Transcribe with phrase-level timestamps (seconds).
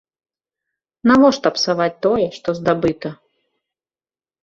[1.11, 3.17] Навошта псаваць тое, што здабыта?